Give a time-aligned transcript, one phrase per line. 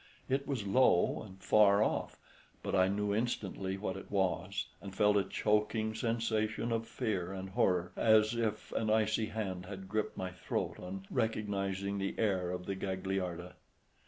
[0.27, 2.17] It was low and far off,
[2.63, 7.51] but I knew instantly what it was, and felt a choking sensation of fear and
[7.51, 12.65] horror, as if an icy hand had gripped my throat, on recognising the air of
[12.65, 13.53] the Gagliarda.